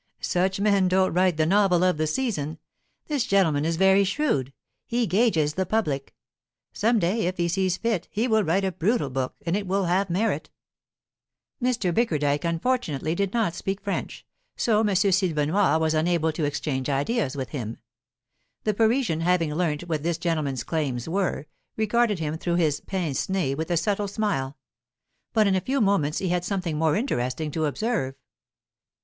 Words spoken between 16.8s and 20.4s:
ideas with him. The Parisian, having learnt what this